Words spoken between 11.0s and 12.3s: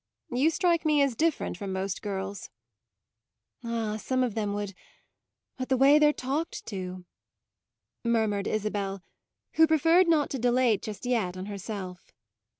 yet on herself.